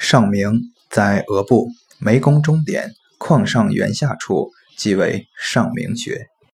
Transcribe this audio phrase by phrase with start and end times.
[0.00, 6.26] 上明在额部眉弓中点，眶上缘下处，即为上明穴。